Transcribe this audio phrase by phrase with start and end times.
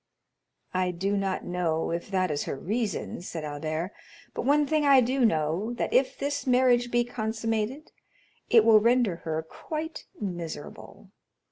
[0.73, 3.91] "I do not know if that is her reason," said Albert,
[4.33, 7.91] "but one thing I do know, that if this marriage be consummated,
[8.49, 11.11] it will render her quite miserable.